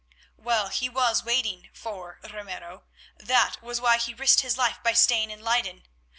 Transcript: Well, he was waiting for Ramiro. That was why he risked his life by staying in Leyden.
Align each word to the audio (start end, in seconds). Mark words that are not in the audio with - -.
Well, 0.37 0.69
he 0.69 0.89
was 0.89 1.23
waiting 1.23 1.69
for 1.73 2.19
Ramiro. 2.23 2.85
That 3.19 3.61
was 3.61 3.79
why 3.79 3.97
he 3.99 4.15
risked 4.15 4.41
his 4.41 4.57
life 4.57 4.79
by 4.81 4.93
staying 4.93 5.29
in 5.29 5.41
Leyden. 5.43 5.83